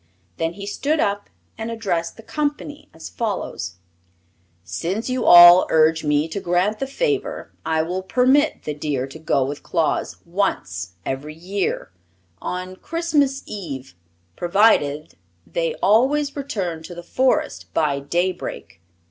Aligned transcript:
Then 0.37 0.53
he 0.53 0.65
stood 0.65 0.99
up 0.99 1.29
and 1.59 1.69
addressed 1.69 2.17
the 2.17 2.23
company 2.23 2.89
as 2.91 3.07
follows: 3.07 3.75
"Since 4.63 5.11
you 5.11 5.25
all 5.25 5.67
urge 5.69 6.03
me 6.03 6.27
to 6.29 6.39
grant 6.39 6.79
the 6.79 6.87
favor 6.87 7.51
I 7.63 7.83
will 7.83 8.01
permit 8.01 8.63
the 8.63 8.73
deer 8.73 9.05
to 9.05 9.19
go 9.19 9.45
with 9.45 9.61
Claus 9.61 10.15
once 10.25 10.93
every 11.05 11.35
year, 11.35 11.91
on 12.41 12.77
Christmas 12.77 13.43
Eve, 13.45 13.93
provided 14.35 15.17
they 15.45 15.75
always 15.83 16.35
return 16.35 16.81
to 16.81 16.95
the 16.95 17.03
Forest 17.03 17.71
by 17.71 17.99
daybreak. 17.99 18.81